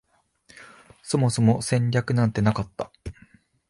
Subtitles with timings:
[1.03, 2.91] そもそも戦略なんてなかった